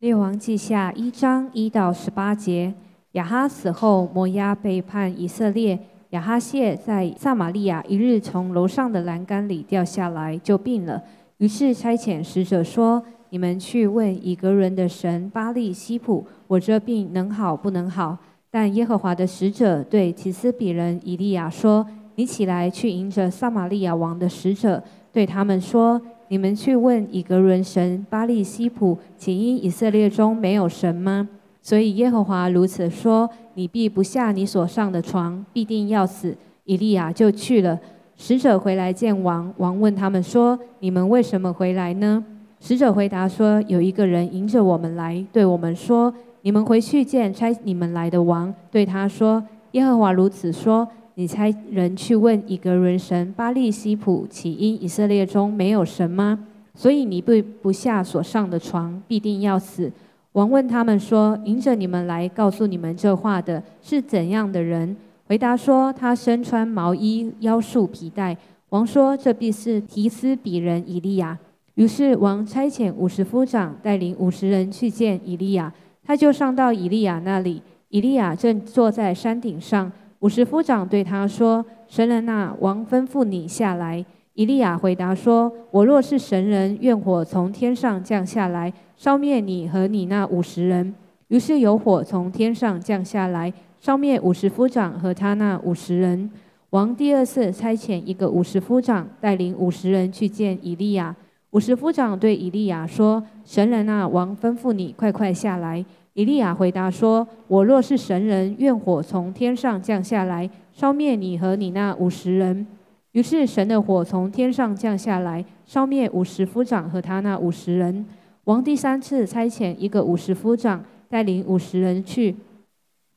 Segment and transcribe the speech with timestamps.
[0.00, 2.72] 列王记下一章一到十八节：
[3.12, 5.76] 亚哈死后，摩押背叛以色列。
[6.10, 11.02] 亚哈谢在撒玛利亚一日从楼上的栏杆里掉下来，就病了。
[11.38, 18.16] 于是差遣使者说：“你们去问以格伦的神巴利西普，我这病能好不能好？”
[18.52, 21.84] 但耶和华的使者对提斯比人以利亚说
[22.14, 24.80] ：“你起来去迎着撒玛利亚王的使者，
[25.12, 31.28] 对他们说。”你们去问以格伦神巴利西普，请因以色列中没有神吗？
[31.62, 36.36] 所以耶和华如此说：你必不下你所上的床，必定要死。
[36.64, 37.78] 以利亚就去了。
[38.16, 42.22] 使者回来见王，王问他们说：你们为什么回来呢？
[42.60, 50.86] 使者回答说：有一个人迎着我们来，对我们说：你们回去见差你们来的王，对他说：耶和华如此说。
[51.18, 56.46] 你差人去问以格伦神巴利西普，起因以色列中没有神吗？
[56.76, 59.90] 所以你不不下所上的床，必定要死。
[60.34, 68.36] 王问他们说：“迎着你们来告诉你们这话的是怎样的人？”回答说：“他身穿毛衣，腰束皮带。”
[68.70, 71.36] 王说：“这必是提斯比人以利亚。”
[71.74, 77.60] 于是王差遣五十夫长带领五十人去见以利亚，他就上到以利亚那里。
[77.88, 79.90] 以利亚正坐在山顶上。
[80.20, 90.94] 五十夫长对他说：“神人呐，王吩咐你下来。”以利亚回答说：“我若是神人，愿火从天上降下来，烧灭你和你那五十人。”
[91.28, 96.28] 于是有火从天上降下来，烧灭五十夫长和他那五十人。
[96.70, 101.14] 王第二次差遣一个五十夫长带领五十人去见以利亚。
[101.50, 105.84] 五十夫长对以利亚说：“神人呐，王吩咐你快快下来。”
[106.18, 112.66] 以利亚回答说：“我若是神人，愿火从天上降下来，烧灭你和你那五十人。”
[113.14, 118.04] 于是神的火从天上降下来，烧灭五十夫长和他那五十人。
[118.46, 122.34] 王第三次差遣一个五十夫长带领五十人去，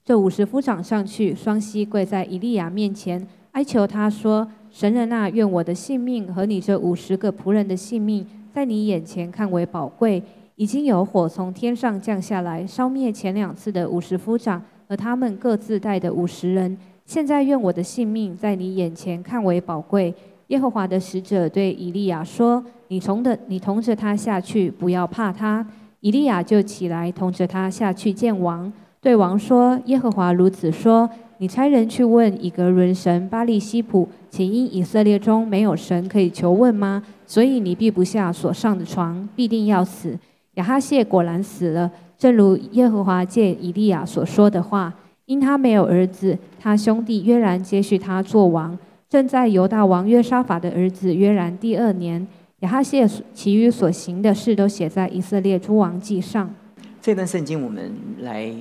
[0.06, 10.22] 这五十夫长上去，双膝跪在以利亚面前，哀求他说：“神人啊，愿我的性命和你这五十个仆人的性命，在你眼前看为宝贵。”
[10.62, 16.78] 已经有火从天上降下来，烧灭前两次的五十夫长和他们各自带的五十人。
[17.04, 20.14] 现在愿我的性命在你眼前看为宝贵。
[20.50, 25.66] 耶和华的使者对以利亚说：“你从的，你同着他下去，不要怕他。”
[26.02, 28.72] 以利亚就起来，同着他下去见王，
[29.02, 37.02] 对王说：“耶和华如此说：你差人去问以格伦神巴利西普，请因以色列中没有神可以求问吗？
[37.26, 40.16] 所以你必不下所上的床，必定要死。”
[40.56, 44.94] 亚哈谢果然死了，正如耶和华借以利亚所说的话。
[45.28, 48.78] 因他没有儿子，他兄弟约然接续他做王。
[49.08, 52.28] 正在犹大王约沙法的儿子约然第二年，
[52.60, 56.54] 亚哈谢其余所行的事都写在以色列诸王记上。
[57.02, 58.54] 这段圣经我们来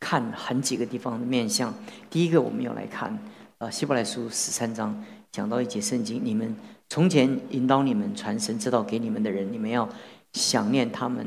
[0.00, 1.72] 看很几个地方的面相。
[2.10, 3.16] 第一个，我们要来看
[3.58, 6.56] 呃希伯来书十三章讲到一节圣经：你们
[6.88, 9.88] 从前引导你们传神之道给你们的人，你们要。
[10.36, 11.26] 想念他们，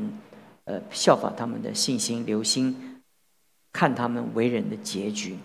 [0.64, 3.02] 呃，效法他们的信心，留心
[3.72, 5.36] 看他们为人的结局。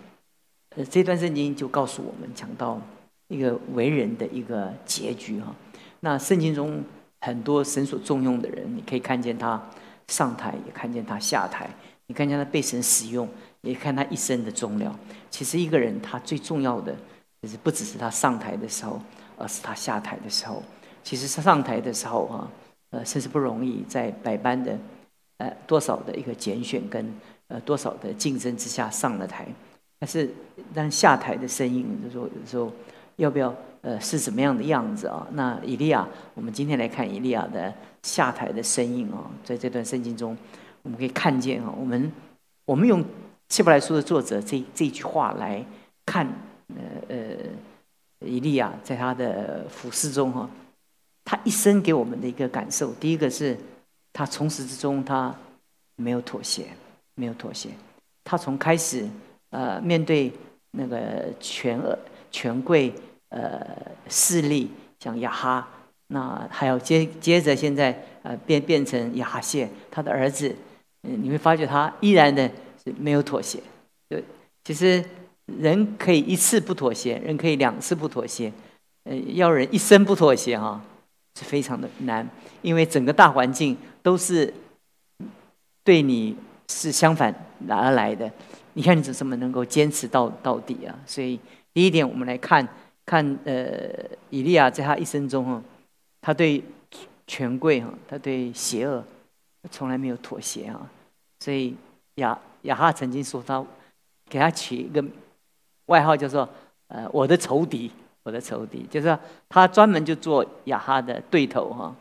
[0.76, 2.80] 呃，这段圣经就告诉我们，讲到
[3.26, 5.52] 一个为人的一个结局哈。
[5.98, 6.80] 那圣经中
[7.20, 9.60] 很多神所重用的人，你可以看见他
[10.06, 11.66] 上台，也看见他下台；
[12.06, 13.28] 你看见他被神使用，
[13.62, 14.96] 也看他一生的终了。
[15.28, 16.94] 其实一个人他最重要的，
[17.42, 19.02] 就是不只是他上台的时候，
[19.36, 20.62] 而是他下台的时候。
[21.02, 22.48] 其实他上台的时候啊。
[22.96, 24.78] 呃，甚至不容易在百般的，
[25.36, 27.12] 呃，多少的一个拣选跟
[27.48, 29.46] 呃多少的竞争之下上了台，
[29.98, 30.30] 但是
[30.74, 32.72] 当下台的声音，就说有时候
[33.16, 35.26] 要不要呃是怎么样的样子啊？
[35.32, 40.34] 那以利亚，我们今天来看以利亚的下台的身影啊，在这段圣经中，
[40.82, 42.10] 我们可以看见啊，我们
[42.64, 43.04] 我们用
[43.50, 45.62] 希伯来书的作者这这句话来
[46.06, 46.26] 看，
[46.68, 47.18] 呃呃，
[48.26, 50.48] 以利亚在他的服饰中哈。
[51.26, 53.58] 他一生给我们的一个感受，第一个是，
[54.12, 55.34] 他从始至终他
[55.96, 56.66] 没有妥协，
[57.16, 57.68] 没有妥协。
[58.22, 59.04] 他从开始
[59.50, 60.32] 呃面对
[60.70, 61.80] 那个权
[62.30, 62.94] 权贵
[63.30, 63.60] 呃
[64.08, 64.70] 势力，
[65.00, 65.68] 像亚哈，
[66.06, 70.54] 那还有接接着现在呃变变成亚哈谢他的儿子，
[71.02, 72.48] 嗯，你会发觉他依然的
[72.84, 73.60] 是没有妥协。
[74.08, 74.22] 对，
[74.62, 75.04] 其实
[75.46, 78.52] 人可以一次不妥协，人可以两次不妥协，
[79.02, 80.80] 呃，要人一生不妥协哈。
[81.36, 82.26] 是非常的难，
[82.62, 84.52] 因为整个大环境都是
[85.84, 86.34] 对你
[86.66, 87.32] 是相反
[87.68, 88.28] 而来的。
[88.72, 90.98] 你看你怎么能够坚持到到底啊？
[91.06, 91.38] 所以
[91.74, 92.66] 第一点，我们来看
[93.04, 93.90] 看呃，
[94.30, 95.62] 以利亚在他一生中哈，
[96.22, 96.62] 他对
[97.26, 99.04] 权贵哈，他对邪恶
[99.70, 100.90] 从来没有妥协啊。
[101.40, 101.76] 所以
[102.16, 103.64] 亚亚哈曾经说他
[104.28, 105.04] 给他取一个
[105.86, 106.48] 外号叫做
[106.88, 107.90] 呃我的仇敌，
[108.26, 109.16] 我的仇敌，就是
[109.48, 111.94] 他专门就做亚哈的对头哈。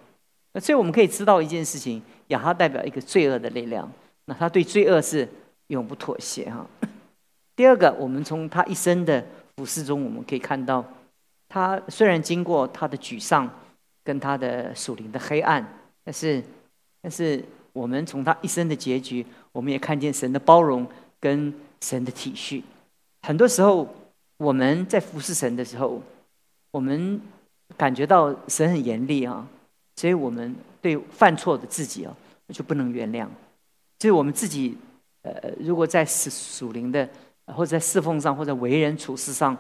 [0.60, 3.88] 所以我们可以知道一件事情，亚哈代表一个罪恶的力量，
[4.26, 5.30] 那他对罪恶是
[5.68, 6.66] 永不妥协哈。
[7.56, 9.24] 第二个，我们从他一生的
[9.56, 10.84] 服饰中，我们可以看到，
[11.48, 13.48] 他虽然经过他的沮丧
[14.04, 15.64] 跟他的属灵的黑暗，
[16.04, 16.44] 但是，
[17.04, 20.88] 但是我们从他一生的结局，我们也看见神的包容
[21.20, 22.64] 跟神的体恤。
[23.22, 23.88] 很多时候
[24.38, 26.02] 我们在服侍神的时候，
[26.76, 27.22] 我们
[27.78, 29.48] 感觉到神很严厉啊。
[29.96, 32.14] 所以我们对犯错的自己啊，
[32.50, 33.26] 就不能原谅。
[33.98, 34.78] 就是我们自己，
[35.22, 37.08] 呃，如果在属属灵的，
[37.46, 39.58] 或者在侍奉上，或者为人处事上，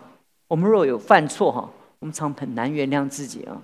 [0.49, 1.69] 我们若有犯错哈，
[1.99, 3.61] 我们常很难原谅自己啊。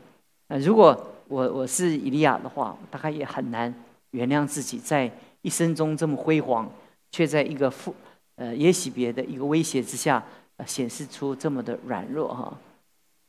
[0.47, 0.97] 呃，如果
[1.27, 3.73] 我我是以利亚的话，大概也很难
[4.11, 5.11] 原谅自己，在
[5.41, 6.71] 一生中这么辉煌，
[7.11, 7.93] 却在一个负
[8.37, 10.23] 呃耶喜别的一个威胁之下，
[10.65, 12.57] 显示出这么的软弱哈。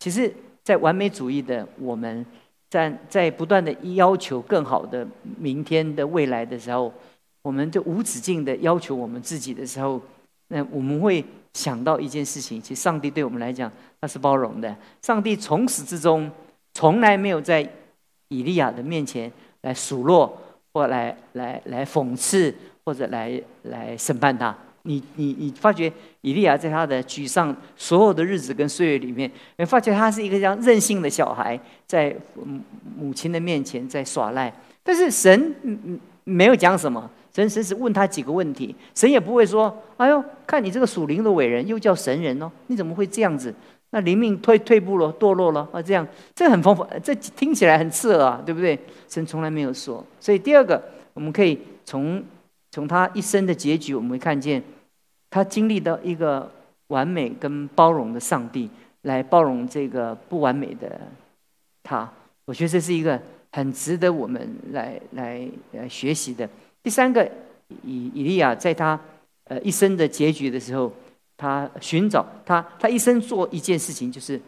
[0.03, 0.35] 其实，
[0.65, 2.27] 在完美主义的我们。
[2.69, 5.07] 在在不断的要求更好的
[5.37, 6.91] 明天的未来的时候，
[7.43, 10.01] 我们就无止境的要求我们自己的时候，
[10.49, 11.23] 那我们会
[11.53, 13.71] 想到一件事情：，其实上帝对我们来讲，
[14.01, 14.75] 他是包容的。
[15.03, 16.31] 上帝从始至终
[16.73, 17.61] 从来没有在
[18.29, 20.35] 以利亚的面前来数落，
[20.73, 22.55] 或来来来讽刺，
[22.87, 24.57] 或者来来审判他。
[24.85, 25.93] 你你你发觉
[26.23, 32.15] 以利亚在他的沮丧所有的日子跟岁月里面，你发觉他是一个这样任性的小孩，在
[32.99, 34.53] 母亲的面前在耍赖。
[34.83, 35.55] 但是神
[36.25, 43.55] 没有讲什么，神神只问他几个问题，神也不会说：“哎呦，看你这个属灵的伟人，又叫神人哦，你怎么会这样子？
[43.91, 45.81] 那灵命退退步了，堕落了啊？
[45.81, 48.77] 这样这很丰富，这听起来很刺耳啊，对不对？
[49.09, 50.05] 神从来没有说。
[50.19, 50.83] 所以第二个，
[51.15, 52.21] 我们可以从。
[52.73, 54.61] 从他一生的结局，我们会看见，
[55.31, 56.51] 他经历到一个
[56.89, 58.69] 完美跟包容的上帝
[59.03, 61.01] 来包容这个不完美的
[61.83, 62.11] 他。
[62.47, 63.21] 我觉得这是一个
[63.53, 66.49] 很值得我们来来来学习的。
[66.83, 67.25] 第三个，
[67.85, 68.99] 以以利亚在他
[69.45, 70.91] 呃一生的结局的时候，
[71.37, 74.41] 他寻找他他一生做一件事情，就是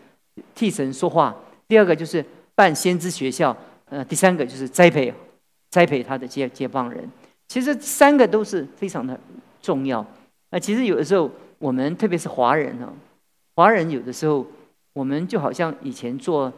[0.55, 1.37] 替神说话。
[1.69, 2.25] 第二个就是
[2.55, 3.57] 办先知学校，
[3.91, 5.13] 呃，第三个就是栽培
[5.71, 7.09] 栽培他的接接棒人。
[7.49, 9.19] 其实三个都是非常的
[9.63, 10.05] 重要。
[10.51, 12.93] 那其实有的时候，我们特别是华人啊，
[13.57, 14.47] 华人有的时候，
[14.93, 16.53] 我们就好像以前做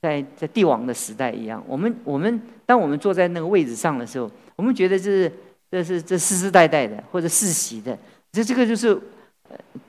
[0.00, 1.62] 在在帝王的时代一样。
[1.66, 5.32] 我们我们当我们坐在那个位置上的时候，我们觉得这是
[5.70, 7.98] 这是这世世代代的或者世袭的，
[8.32, 8.98] 这这个就是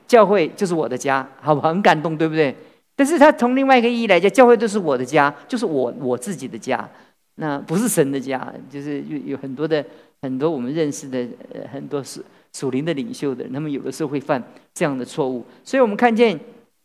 [0.06, 1.68] 教会就是我的家，好不好？
[1.68, 2.54] 很感动，对不对？
[2.94, 6.88] 但是他从另外一个意义来讲，教会都是我的家，就是我我自己的家，
[7.36, 9.84] 那不是神的家，就是有有很多的。
[10.22, 12.22] 很多我们认识的呃很多属
[12.52, 14.42] 属灵的领袖的，他们有的时候会犯
[14.72, 16.38] 这样的错误，所以我们看见，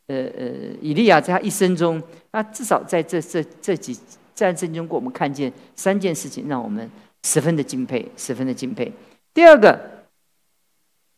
[0.07, 0.49] 呃呃，
[0.81, 2.01] 以利亚在他一生中，
[2.31, 3.97] 那至少在这这这几
[4.35, 6.89] 战争中，给我们看见三件事情，让我们
[7.23, 8.91] 十分的敬佩，十分的敬佩。
[9.33, 9.79] 第二个，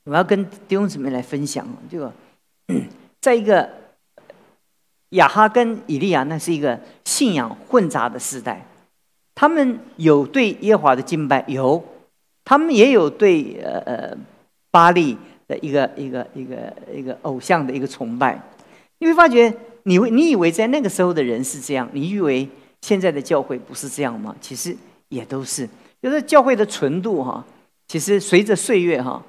[0.06, 2.13] 我要跟弟兄姊妹来分享这个，
[3.21, 3.68] 在一个
[5.09, 8.63] 亚哈跟以利亚，那是一个信仰混杂的时代，
[9.33, 11.83] 他们有对耶和华的敬拜，有。
[12.45, 14.18] 他们也有对呃呃
[14.72, 18.42] 巴利的一个一个一个一个偶像的一个崇拜，
[19.00, 22.47] 你会发觉，你会你以为在那个时候的人是这样，你以为
[22.81, 24.35] 现在的教会不是这样吗？
[24.42, 24.76] 其实
[25.09, 25.68] 也都是，
[26.02, 27.45] 就是教会的纯度哈，
[27.88, 29.23] 其实随着岁月哈，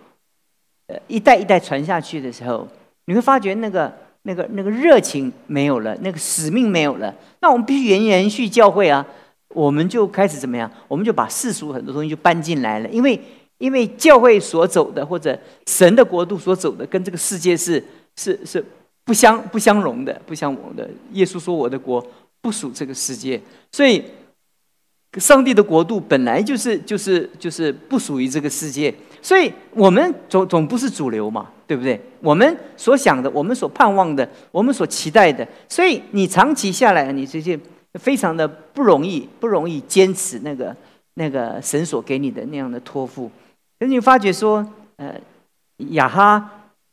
[0.89, 2.67] 呃一代一代传下去的时候，
[3.07, 3.93] 你会发觉那个
[4.23, 9.07] 那个那个热情没有了，那个使命没有了，那我们必须延延续教会啊。
[9.55, 10.71] 我们就开始怎么样？
[10.89, 13.19] 我们就把世俗很多东西就搬进来了，因为
[13.59, 17.83] 因为教会所走的或者神的国度所走的，跟这个世界是
[18.17, 18.63] 是是
[19.05, 20.91] 不相不相容的，不相容的。
[21.13, 22.05] 耶稣说：“我的国
[22.43, 24.03] 不属这个世界。”所以，
[25.19, 28.93] 上帝的国度本来就是就是就是不属于这个世界。
[29.23, 31.99] 所以我们总总不是主流嘛，对不对？
[32.21, 37.59] 我们所想的，我们所盼望的，我们所期待的，所以你长期下来，你这些。
[38.01, 40.75] 非常的不容易，不容易坚持那个
[41.15, 43.31] 那个神所给你的那样的托付。
[43.79, 45.15] 可是你发觉说，呃，
[45.91, 46.51] 亚哈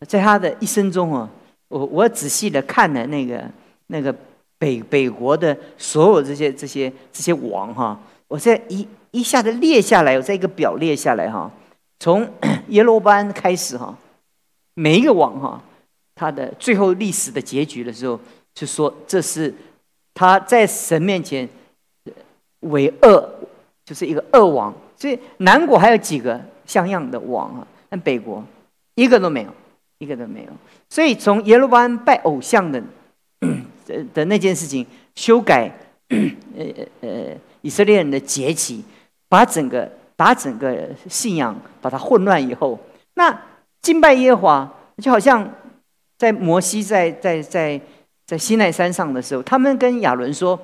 [0.08, 1.28] 在他的一生中啊，
[1.70, 3.44] 我我仔细的看了那个
[3.88, 4.16] 那个
[4.60, 11.52] 北北国的所有这些这些这些王哈，我在一一下子列下来，我在一个表列下来哈，
[12.00, 12.30] 从
[12.70, 13.98] 耶罗班开始哈，
[14.76, 15.64] 每一个王哈，
[16.14, 18.20] 他的最后历史的结局的时候，
[18.54, 19.52] 就说这是。
[20.14, 21.48] 他在神面前
[22.62, 23.30] 为恶，
[23.86, 28.44] 就是一个恶王，所以南国还有几个像样的王啊，但北国
[28.96, 29.50] 一个都没有，
[29.98, 30.50] 一个都没有。
[30.90, 32.82] 所以从耶路巴安拜偶像的
[34.14, 35.72] 的那件事情，修改
[36.10, 36.66] 呃
[37.02, 37.10] 呃
[37.62, 38.84] 以色列人的节期，
[39.28, 42.78] 把整个把整个信仰把它混乱以后，
[43.16, 43.42] 那
[43.82, 45.50] 敬拜耶和华就好像
[46.18, 47.82] 在摩西在在在
[48.32, 50.58] 在西奈山上的时候，他们跟亚伦说：“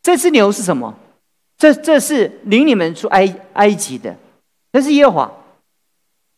[0.00, 0.94] 这只牛是什么？”
[1.58, 4.16] 这这是领你们出埃埃及的，
[4.72, 5.32] 那是耶和华，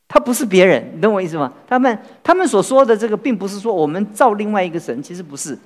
[0.08, 1.52] 他不是别人，你懂我意思吗？
[1.68, 5.56] 他们他们所说的这个，并不是说我们造另外一个神，其实不是。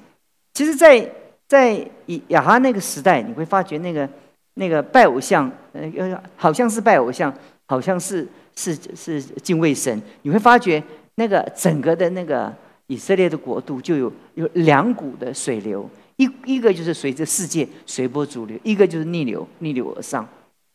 [0.52, 1.10] 其实，在
[1.46, 1.82] 在
[2.26, 4.06] 亚哈那个时代，你会发觉那个
[4.54, 7.34] 那个拜偶像，呃，好像是拜偶像，
[7.66, 10.02] 好像是是是敬畏神。
[10.20, 10.82] 你会发觉
[11.14, 12.54] 那个整个的那个
[12.88, 15.88] 以色列的国度，就有有两股的水流。
[16.16, 20.26] 一一个就是随着世界随波逐流，一个就是逆流逆流而上。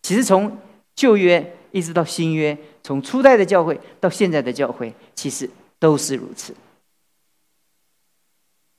[0.02, 0.58] 其实从
[0.96, 6.56] 旧约一直到新约，从初代的教会到现在的教会，其实都是如此。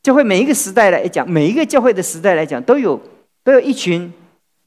[0.03, 2.99] 教会每一个时代来讲，每一个教会的时代来讲，都有
[3.43, 4.11] 都有一群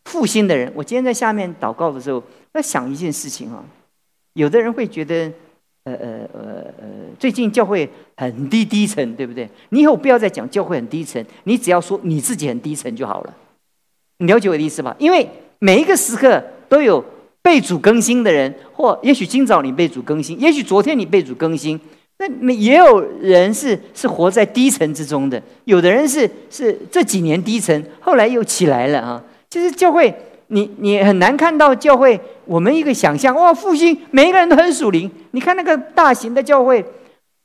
[0.05, 0.71] 复兴的人。
[0.75, 2.21] 我今天在下面祷告的时候，
[2.53, 3.63] 在想一件事情啊，
[4.33, 5.31] 有的人会觉得。
[5.87, 6.41] 呃呃呃
[6.79, 9.47] 呃，最近教会很低低层，对不对？
[9.69, 13.33] 你以后不要再讲教会很低层，你只要说你自己很低层就好了。
[14.17, 14.93] 你了解我的意思吧？
[14.99, 15.27] 因为
[15.59, 17.03] 每一个时刻都有
[17.41, 21.79] 被主更新的人，或也许今早你被主更新，也许昨天你被主更新，
[22.17, 29.23] 那也有人是是活在低层之中的，有的人是是这几年低层，后来又起来了啊。
[29.49, 30.13] 其实教会。
[30.47, 35.09] 你你很难看到教会，我们一个想象哇，复兴每一个人都很属灵。
[35.31, 36.83] 你看那个大型的教会，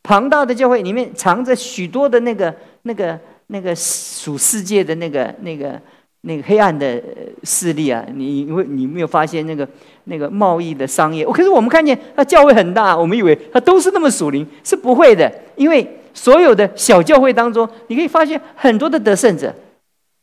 [0.03, 3.19] 庞大的教会里面藏着许多的那个那个
[3.49, 5.81] 那个属世界的那个那个
[6.23, 7.03] 那个黑暗的
[7.43, 8.05] 势力啊！
[8.15, 9.69] 你会你没有发现那个
[10.05, 11.25] 那个贸易的商业？
[11.27, 15.31] 可是我们看见他教会很大，我们以为他都是那么属灵，是不会的。
[15.57, 19.53] 因为所有的小教会当中，你可以发现很多的得胜者。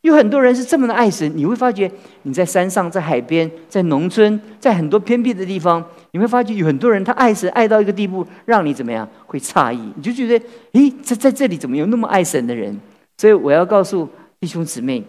[0.01, 1.91] 有很多人是这么的爱神，你会发觉
[2.23, 9.91] 你在山上、在海边、在农村、在很多偏僻的地方，你会发觉有很多人他爱神爱到一个地步，让你怎么样会诧异？
[9.97, 12.79] 你就觉得，诶，在在这里怎么有那么爱神的人？
[13.17, 14.07] 所以我要告诉
[14.39, 15.03] 弟兄姊妹，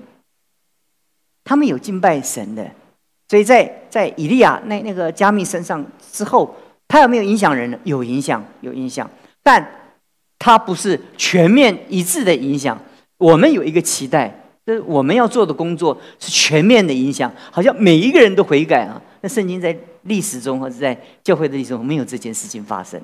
[1.45, 2.69] 他们有敬拜神的。
[3.29, 6.53] 所以在在以利亚那那个加密身上之后，
[6.89, 7.79] 他有没有影响人呢？
[7.85, 9.09] 有影响，有影响，
[9.41, 9.65] 但
[10.37, 12.77] 他不是全面一致的影响。
[13.19, 14.37] 我们有一个期待。
[14.67, 19.01] 这我们要做的工作是全面的影响，好像每一个人都悔改啊。
[19.23, 23.01] 那圣经在历史中或者在教会的历史中没有这件事情发生。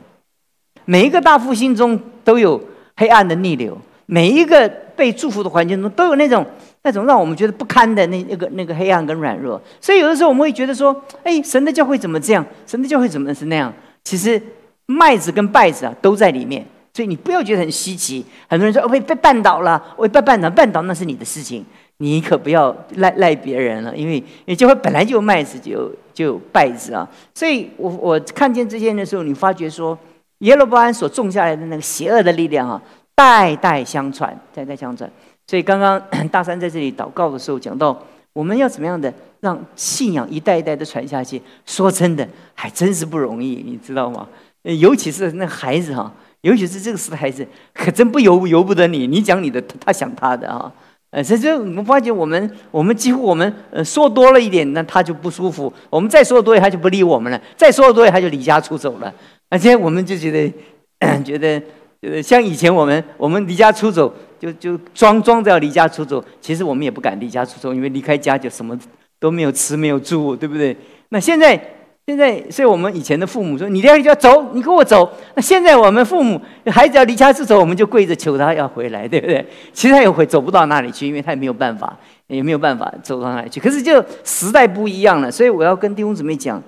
[0.84, 2.62] 每一个大复兴中都有
[2.96, 6.46] 黑暗的逆流，每一个被祝福的环境中都有那种
[6.82, 9.60] 那种让我们觉得不堪的那那个那个黑暗跟软弱。
[9.80, 10.94] 所以有的时候我们会觉得说
[11.24, 12.46] ：“哎，神的教会怎么这样？
[12.66, 13.72] 神的教会怎么是那样？”
[14.04, 14.40] 其实
[14.86, 16.64] 麦子跟稗子啊都在里面。
[16.96, 18.24] 所以你不要觉得很稀奇。
[18.48, 21.62] 很多人说：“我被绊倒了，我被绊倒，绊倒那是你的事情，
[21.98, 27.06] 你可不要赖赖别人了。”因为你就会本来就有麦子，就就有败子啊。
[27.34, 29.98] 所以我我看见这些的时候，你发觉说，
[30.38, 32.80] 耶罗波安所种下来的那个邪恶的力量啊，
[33.14, 35.10] 代代相传，代代相传。
[35.46, 41.42] 所以刚刚 大山在这里祷告的时候讲到，我们要怎么样的让信仰一代一代的传下去？
[41.66, 44.26] 说真的，还真是不容易，你知道吗？
[44.62, 46.10] 尤其是那孩子哈。
[46.46, 49.04] 尤其是这个时代孩子，可真不由由不得你。
[49.04, 50.72] 你讲你的，他想他的啊。
[51.10, 59.12] 呃，所以我们发觉，我们我们几乎我们呃说多了一点，那他就不舒服；我们再说多一点，他就不理我们了；再说多一点，他就离家出走了。
[59.50, 60.52] 而且我们就觉得
[61.24, 61.60] 觉得
[62.02, 68.78] 呃，像以前我们我们离家出走，就就装装着要离家出走，其实我们也不敢离家出走，因为离开家就什么
[69.18, 70.76] 都没有吃，没有住，对不对？
[71.08, 71.75] 那现在。
[72.06, 79.44] 现在，所以我们以前的父母说：“你要要走，你跟我走。”那现在我们父母孩子要离家出走，我们就跪着求他要回来，对不对？
[79.74, 81.98] 其实他也会走不到那里去，因为他也没有办法，
[82.28, 83.58] 也没有办法走到那里去。
[83.58, 86.62] 可是就时代不一样了，所以我要跟弟兄姊妹讲，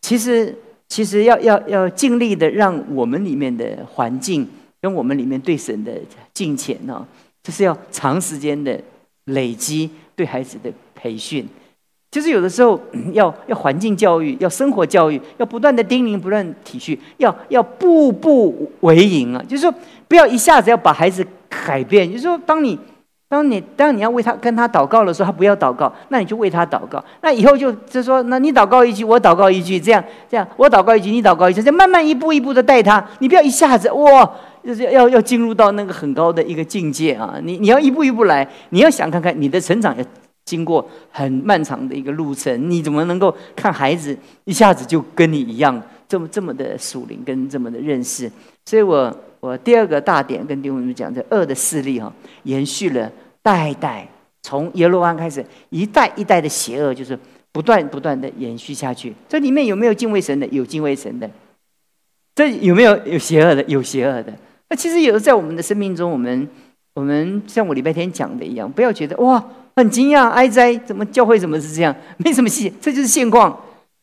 [0.00, 0.52] 其实
[0.88, 4.48] 其实要要要尽力的让我们里面的环境
[4.82, 5.92] 跟我们里面对神的
[6.34, 7.06] 敬虔呢，
[7.44, 8.76] 就是要长时间的
[9.26, 11.48] 累积对孩子的培训。
[12.10, 12.80] 就是有的时候
[13.12, 19.42] 要要环境教育，要生活教育，要不断的叮咛，不断体恤，要要步步为营啊！
[19.46, 19.74] 就是说，
[20.08, 22.10] 不要一下子要把孩子改变。
[22.10, 22.78] 就是说，当你
[23.28, 27.04] 当你当你要为他跟他祷告的时候，他不要祷告，那你就为他祷告。
[27.20, 33.04] 那以后就就说，那你祷告一句，我祷告一句，这样这样，我祷告一句，你祷告一句，这样慢慢一步一步的带他。
[33.18, 34.30] 你不要一下子哇，
[34.64, 37.34] 就是要要进入到那个很高的一个境界啊！
[37.42, 39.94] 你你要一步一步来，你要想看看你的成长
[40.46, 48.30] 经过很漫长的一个路程，你怎么能够看孩子一下子就跟你一样这么这么的属灵，跟这么的认识？
[48.64, 52.12] 所以我我第二个大点跟弟兄们讲，这恶的势力哈，
[52.44, 53.10] 延续了
[53.42, 54.08] 代代，
[54.42, 57.18] 从耶罗安开始，一代一代的邪恶就是
[57.50, 59.12] 不断不断的延续下去。
[59.28, 60.46] 这里面有没有敬畏神的？
[60.48, 61.28] 有敬畏神的。
[62.36, 63.64] 这有没有有邪恶的？
[63.64, 64.32] 有邪恶的。
[64.68, 66.48] 那其实有的在我们的生命中，我们
[66.96, 69.44] 我们像我礼拜天讲的一样，不要觉得哇
[69.76, 71.94] 很惊讶哀哉，怎么教会怎么是这样？
[72.16, 73.54] 没什么戏，这就是现况。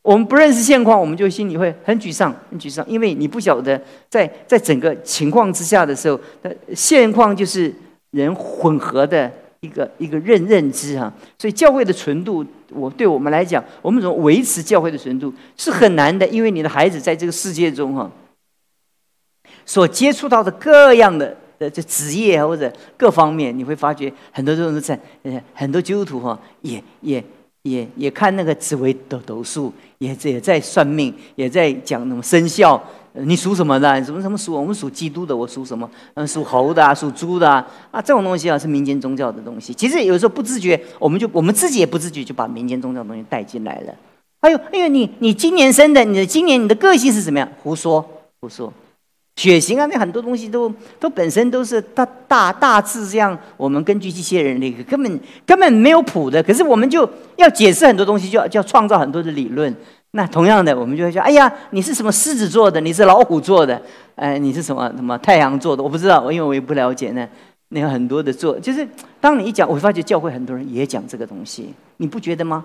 [0.02, 6.20] 我们不认识现况，我们就心里会很沮丧，很沮丧，因为你不晓得在在整个情况之下的时候，
[6.72, 7.74] 现况就是
[8.12, 11.12] 人混合的一个一个认认知哈。
[11.36, 18.08] 所以教会的纯度，我对我们来讲，我们怎么维持教会的纯度是很难的，因为你的孩子在这个世界中哈，
[19.66, 27.22] 所接触到的各样的呃这职业或者各方面，你会发觉很多人都在，呃很多基督徒哈也也。
[27.66, 32.78] 也也看那个紫微斗斗数，也也在算命，也在讲什么生肖。
[33.14, 34.04] 你属什么的？
[34.04, 34.52] 什么什么属？
[34.52, 35.34] 我们属基督的。
[35.34, 35.90] 我属什么？
[36.12, 37.66] 嗯，属猴的啊，属猪的啊。
[37.90, 39.72] 啊，这种东西啊，是民间宗教的东西。
[39.72, 43.94] 其实有时候不自觉，我们就我们自己也不自觉，就把民间宗教的东西带进来了。
[44.40, 47.48] 哎呦，哎呦，你你今年生的，你的今年你的个性是什么样？
[47.62, 48.06] 胡说，
[48.42, 48.70] 胡说。
[49.36, 53.36] 血型啊，那很多东西都都本身都是大大大致这样。
[53.56, 59.74] 我们根据机器人那个根本根本没有谱的，可是我们就要解释很多东西，就要就要创造很多的理论。
[60.12, 62.80] 那同样的，我们就会说：哎呀，你是什么狮子座的？
[62.80, 63.82] 你是老虎座的？
[64.14, 65.82] 哎，你是什么什么太阳座的？
[65.82, 67.28] 我不知道，因为我也不了解呢。
[67.70, 68.86] 那有很多的座，就是
[69.20, 72.64] 当你一讲，我发觉教会很多人也讲这个东西，你不觉得吗？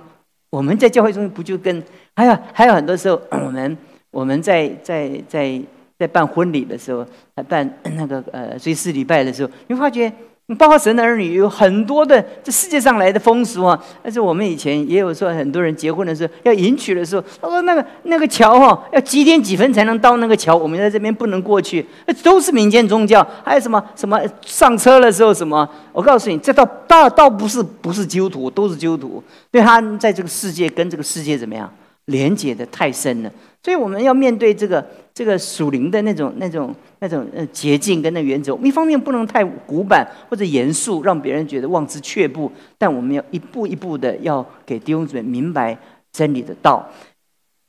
[0.51, 1.83] 我们在教会中不就跟
[2.15, 3.75] 还有还有很多时候，我们
[4.11, 5.59] 我们在在在。
[6.00, 10.10] 在办婚礼的时候，还办 那个呃追思礼拜的时候，你发觉，
[10.58, 13.77] 包括神的儿女有很多的这世界上来的风俗啊。
[14.01, 20.56] 但是我们以前也有说，很多人结婚的时候要迎娶的时候，他说那个那个桥哈，要几点几分才能到那个桥？
[20.56, 21.86] 我们在这边不能过去，
[22.24, 23.25] 都是民间宗教。
[23.43, 25.69] 还有什么什么上车的时候什么？
[25.91, 29.21] 我告诉你，这倒倒倒不是不是基督徒，都是基督徒。
[29.52, 31.69] 对他在这个世界跟这个世界怎么样
[32.10, 33.32] 连接的太深了。
[33.62, 45.78] 所以我们要面对这个这个属灵的那种那种那种呃捷径跟那原则，一方面不能太古板或者严肃，让别人觉得望之却步，但我们要一步一步的要给弟兄姊妹明白
[46.13, 46.89] 真理的道。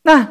[0.05, 0.25] 那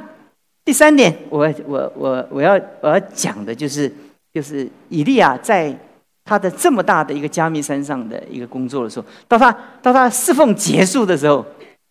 [0.64, 3.92] 第三点，我我我我要我要讲的就是
[4.34, 5.78] 就是以利亚在
[6.24, 11.46] 他的这么大的一个加密山上的一个工作的时候，到他到他侍奉结束的时候。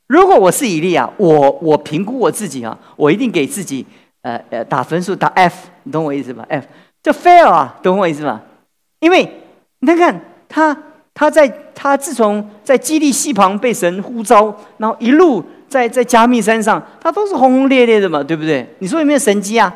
[0.09, 3.85] 如果我是以利亚，我我评估我自己啊，我一定给自己
[4.23, 6.67] 呃呃打分数打 F，你懂我意思吧？F
[7.03, 8.43] 就 fail 啊，懂我意思吧？
[9.01, 9.31] 因为
[9.81, 10.19] 你看
[10.49, 10.77] 他
[11.13, 18.67] 他在他自从在基地溪旁被神呼召，然后一路在在加密山上，他都是轰轰烈烈的嘛，对不对？
[18.79, 19.75] 你说有没有神迹啊？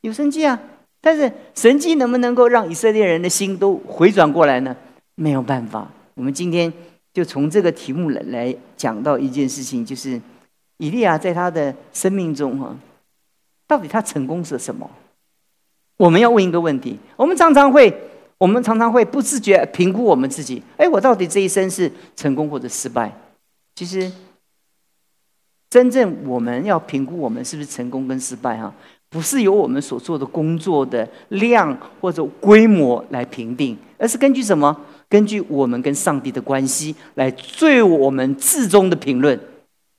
[0.00, 0.58] 有神迹啊！
[1.02, 4.74] 但是神迹能不能够让以色列人的心都回转过来呢？
[5.16, 5.86] 没有办法。
[6.14, 6.72] 我们今天。
[7.12, 10.20] 就从这个题目来来讲到一件事情，就是
[10.76, 12.76] 以利亚在他的生命中哈，
[13.66, 14.88] 到底他成功是什么？
[15.96, 17.94] 我们要问一个问题：我们常常会，
[18.38, 20.62] 我们常常会不自觉评估我们自己。
[20.76, 23.12] 哎，我到底这一生是成功或者失败？
[23.74, 24.10] 其实，
[25.68, 28.72] 真正我们要评估我们是不是成功跟失败哈，
[29.08, 34.74] 不是由我们所做的工作的量或者规模来评定，而是根据什么？
[35.10, 39.38] 根据我们跟上帝的关系来对我们至终的评论。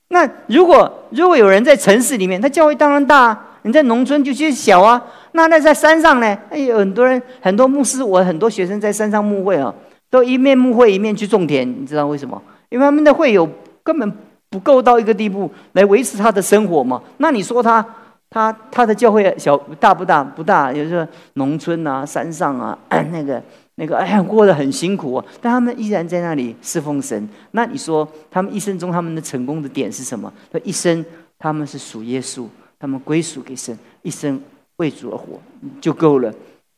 [0.08, 5.00] 那如果如果有人在城市里面，他教会当然大；你在农村就其实小啊。
[5.32, 6.26] 那那在山上呢？
[6.50, 9.74] 哎，有很多人，很多牧师，我很多学生在山上牧会啊，
[10.10, 11.66] 都一面牧会一面去种田。
[11.68, 12.42] 你知道为什么？
[12.70, 13.48] 因为他们的会有
[13.82, 14.12] 根本
[14.48, 17.02] 不够到一个地步来维持他的生活嘛。
[17.18, 17.84] 那你说他
[18.28, 20.24] 他他的教会小大不大？
[20.24, 22.78] 不大，有时候农村啊、山上啊
[23.12, 23.42] 那个。
[23.76, 27.28] 那个哎呀，过得很辛苦啊，但他们依然在那里侍奉神。
[27.52, 30.30] 那你说，他们一生中他们的成功的点是什么？
[30.52, 31.04] 他一生
[31.38, 32.46] 他们是属耶稣，
[32.78, 34.38] 他们归属给神，一生
[34.76, 35.40] 为主而活
[35.80, 36.32] 就够了。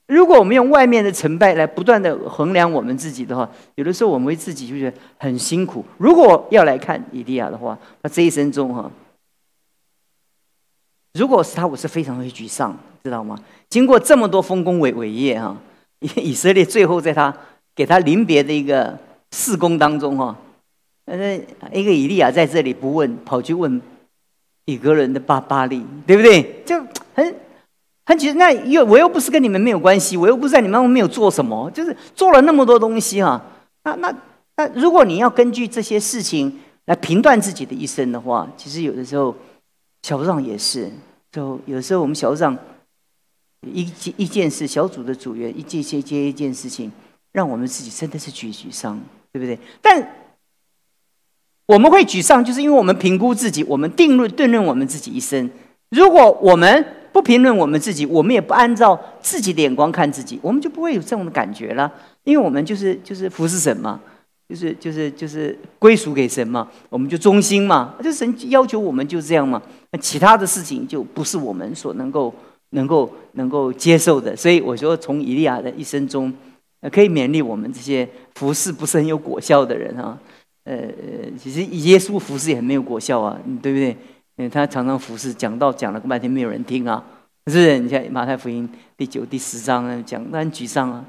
[0.06, 5.84] 如果我们用外面的成败来不断的衡量我们自己的话，有的时候我们为自己就觉得很辛苦。
[5.98, 8.88] 如果要来看以利亚的话，他这一生中哈，
[11.14, 13.36] 如果是他，我是非常会沮丧，知道吗？
[13.68, 15.56] 经过这么多丰功伟伟业哈。
[16.16, 17.34] 以色列最后在他
[17.74, 18.98] 给他临别的一个
[19.32, 20.36] 事工当中，哈，
[21.06, 21.34] 呃，
[21.72, 23.80] 一个以利亚在这里不问，跑去问
[24.66, 26.62] 以格人的巴巴利，对不对？
[26.66, 26.78] 就
[27.14, 27.34] 很
[28.06, 33.42] 很其实那又我又不是跟你们没有关系，我又不是在你们没有做什么，就是做了那么多东西哈，
[33.84, 34.14] 那那
[34.56, 39.34] 那如果你要根据这些事情来评断自己的一生的话，其实有的时候
[40.02, 40.90] 小组长也是，
[41.32, 42.56] 就有时候我们小组长
[43.72, 46.90] 一件一件事，小组的组员一件接接一件事情，
[47.32, 49.00] 让我们自己真的是沮沮丧，
[49.32, 49.58] 对不对？
[49.80, 50.06] 但
[51.66, 55.48] 我们会沮丧，就是因为我们评估自己，我们定论定论我们自己一生。
[55.90, 61.90] 如果我们不评论我们自己，我们也不按照自己的眼光看自己，我们就不会有这种感觉了。
[62.24, 64.00] 因为我们就是就是服侍神嘛，
[64.48, 69.62] 就是就是就是归属给神嘛，我们就忠心嘛，就神要求我们就这样嘛。
[69.92, 72.34] 那其他的事情就不是我们所能够
[72.74, 74.36] 能够能够接受的。
[74.36, 76.32] 所以我说，从以利亚的一生中，
[76.92, 80.18] 可以勉励我们这些服侍不是很有果效的人啊。
[80.64, 80.76] 呃，
[81.38, 83.96] 其实耶稣服侍也很没有果效啊，对不对？
[84.36, 87.04] 嗯，他常常服侍，讲道讲了半天，没有人听啊，
[87.46, 87.78] 是不是？
[87.78, 91.04] 你看马太福音第九、第十章，讲那很沮丧啊。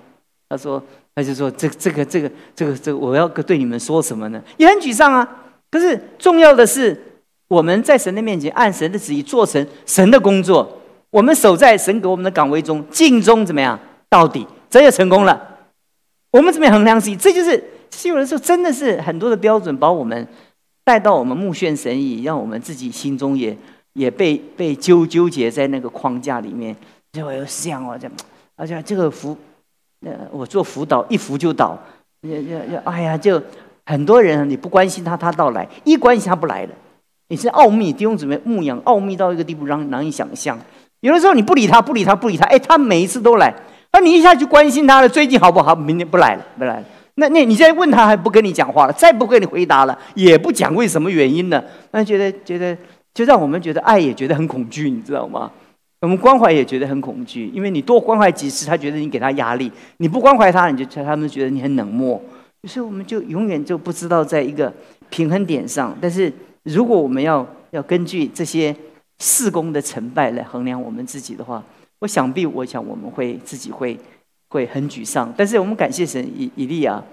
[0.48, 0.82] 他说，
[1.16, 4.44] 他就说，这、这个、这个、这个、这个，我要对你们说什么呢？
[4.58, 5.44] 也很沮丧啊。
[5.72, 6.96] 可是重要的是，
[7.48, 10.82] 我们在神的面前按神的旨意做成神的工作，
[11.16, 13.80] 我们守在神给我们的岗位中，尽忠怎么样？
[14.10, 15.42] 到底，这就成功了。
[16.30, 17.16] 我们怎么衡量自己？
[17.16, 17.64] 这就是。
[18.04, 20.28] 有的时候真的是很多的标准，把我们
[20.84, 23.58] 带到我们目眩神已，让我们自己心中也
[23.94, 26.76] 也被被纠纠结在那个框架里面。
[27.14, 28.10] 就有想哦，这
[28.58, 29.38] 而且这个辅，
[30.02, 31.82] 呃，我做辅导一辅就倒，
[32.24, 33.42] 要要要，哎呀，就
[33.86, 36.72] 很多人你不关心他，他到来；一关心他不来了。
[37.30, 40.60] 你是奥秘弟兄姊妹牧养奥秘到一个地步，让难以想象。
[41.06, 43.54] 有的时候你不理他，不理他，不理他，哎，他每一次都来。
[43.94, 45.76] 那你一下就关心他了，最近好不好？
[45.76, 46.84] 明天不来了，不来了。
[47.14, 52.76] 那那你现在问他还不跟你讲话了，再不跟你回答了，也不讲为什么原因了，那觉得觉得
[53.14, 55.52] 就让我们觉得爱也觉得很恐惧，你知道吗？
[56.02, 62.20] 我们关怀也觉得很恐惧，因为你多关怀几次，他觉得你给他压力；你不关怀他，你就他们觉得你很冷漠。
[62.68, 64.74] 所以我们就永远就不知道在一个
[65.12, 65.96] 平衡点上。
[66.02, 68.76] 但是如果我们要要根据这些
[69.20, 71.64] 事工的成败来衡量我们自己的话，
[72.00, 74.00] 我想必我想我们会自己会。
[74.48, 77.04] 会很沮丧，但是我们感谢神以以利亚，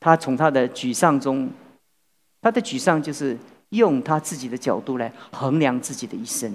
[0.00, 1.48] 他从他的沮丧中，
[2.40, 3.36] 他的沮丧就是
[3.68, 6.52] 用他自己的角度来衡量自己的一生。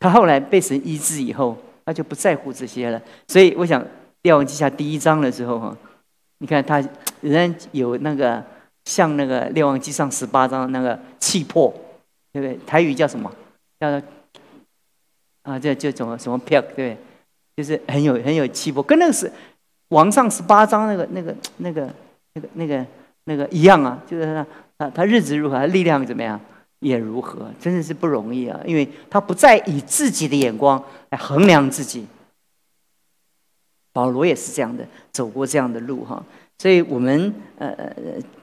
[0.00, 3.00] 他后来被神医治以后，他就不在乎这些了。
[3.28, 3.80] 所以我想
[4.22, 5.76] 《列王记下》第一章的时候，哈，
[6.38, 6.80] 你看他
[7.20, 8.42] 仍然有那个
[8.86, 11.72] 像那个《列王记上》十八章那个气魄，
[12.32, 12.58] 对不对？
[12.66, 13.30] 台语叫什么？
[13.80, 14.02] 叫
[15.42, 16.96] 啊，这叫什么什么票，对？
[17.56, 19.32] 就是很有很有气魄，跟那个是
[19.88, 21.88] 王上十八章那个那个那个
[22.34, 22.86] 那个那个
[23.24, 24.02] 那个一样啊。
[24.06, 26.38] 就是他他他日子如何，他力量怎么样
[26.80, 28.60] 也如何，真的是不容易啊。
[28.66, 32.06] 因为他不再以自己的眼光来衡量自己。
[33.92, 36.22] 保罗也是这样的，走过这样的路哈。
[36.58, 37.94] 所以我们呃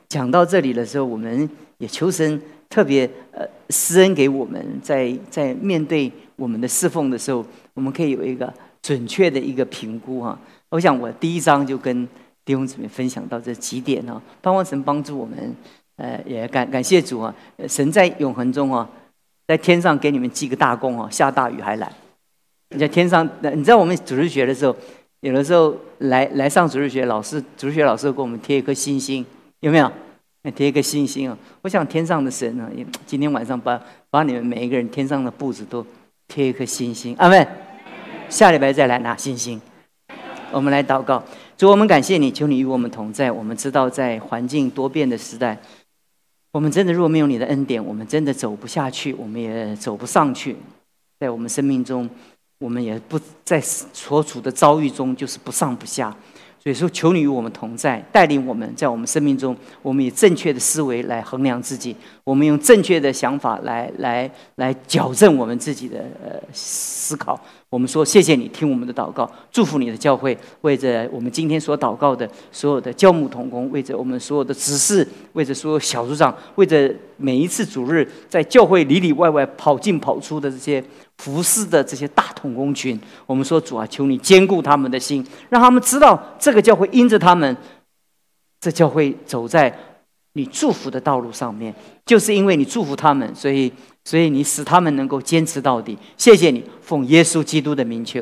[0.10, 2.42] 讲到这里的时候，我们也求神
[2.74, 8.52] 特别呃施恩给我们，在在面对我们的侍奉的时候，我们可以有一个。
[8.84, 12.06] 准确的一个评估哈，我想我第一章就跟
[12.44, 15.56] 弟兄姊妹分享到这几点哈，盼望神帮助我们，
[15.96, 17.34] 呃，也感感谢主啊，
[17.66, 18.90] 神在永恒中啊，
[19.48, 21.90] 在天上给你们记个大功啊，下大雨还来，
[22.72, 24.76] 你在天上，你知道我们主日学的时候，
[25.22, 29.26] 有的时候来来上主日学，老师主日学老师给我们贴一颗星星，
[29.62, 29.90] 有没有？
[30.52, 32.70] 贴一个星星啊，我想天上的神啊，
[33.06, 35.86] 今天晚上把把你们每一个人天上的布子都
[36.28, 37.48] 贴一颗星星，阿门。
[38.30, 39.62] 下礼拜再来拿星星，
[40.52, 41.24] 我们来祷告。
[41.56, 43.32] 主，我们感谢你，求你与我们同在。
[43.32, 45.58] 我们知道，在环境多变的时代，
[46.52, 50.58] 我们真的若没有你的恩典，我们真的走不下去，我们也走不上去。
[51.20, 52.10] 在我们生命中，
[52.60, 56.14] 我们也不在所处的遭遇中就是不上不下。
[56.64, 67.38] 所以说，求你与我们同在，带领我们在我们生命中，我们以正确的思维来衡量自己，我们用正确的想法来来来矫正我们自己的呃思考。
[67.70, 80.82] 我们说谢谢你听我们的祷告，祝福你的教会，为着我们今天所祷告的所有的教牧同工，为着我们所有的执事，为着所有小组长，为着每一次主日在教会里里外外跑进跑出的这些
[81.24, 87.56] 服侍的这些大统工群，我们说主啊，求你兼顾他们的心，让他们知道这个教会因着他们，
[88.60, 89.74] 这教会走在
[90.34, 91.74] 你祝福的道路上面，
[92.06, 93.72] 就是因为你祝福他们，所以。
[94.06, 98.22] 所以你使他们能够坚持到底，谢谢你，奉耶稣基督的名求。